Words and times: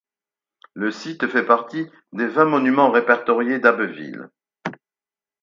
Le 0.73 0.89
site 0.89 1.27
fait 1.27 1.45
partie 1.45 1.85
des 2.11 2.25
vingt 2.25 2.45
monuments 2.45 2.89
répertoriés 2.89 3.59
d'Abbeville. 3.59 4.31